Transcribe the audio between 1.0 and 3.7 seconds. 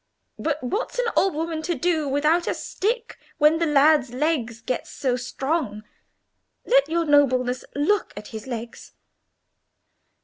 old woman to do without a stick when the